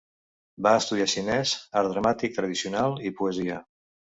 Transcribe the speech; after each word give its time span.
Va 0.67 0.71
estudiar 0.83 1.07
xinès, 1.13 1.51
art 1.83 1.93
dramàtic 1.93 2.35
tradicional 2.39 2.99
i 3.11 3.15
poesia. 3.23 3.61